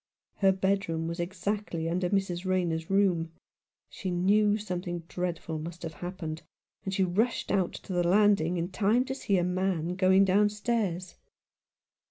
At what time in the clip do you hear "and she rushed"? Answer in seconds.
6.83-7.51